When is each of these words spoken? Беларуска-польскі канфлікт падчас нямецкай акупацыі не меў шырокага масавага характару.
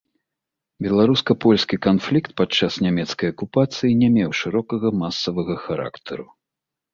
Беларуска-польскі 0.85 1.75
канфлікт 1.85 2.33
падчас 2.41 2.73
нямецкай 2.85 3.27
акупацыі 3.35 3.91
не 4.01 4.09
меў 4.17 4.31
шырокага 4.41 4.93
масавага 5.03 5.55
характару. 5.69 6.27